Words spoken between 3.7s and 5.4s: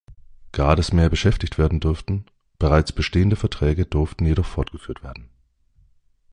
durften jedoch fortgeführt werden.